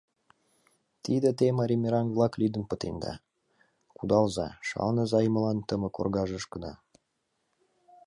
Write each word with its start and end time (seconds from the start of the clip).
«Тиде 1.03 1.29
те, 1.37 1.45
марий 1.57 1.81
мераҥ-влак, 1.83 2.33
лӱдын 2.39 2.63
пытенда— 2.69 3.13
кудалза, 3.97 4.47
шаланыза 4.67 5.19
ӱмылан 5.27 5.57
тымык 5.67 5.95
оргажышкыда». 6.01 6.73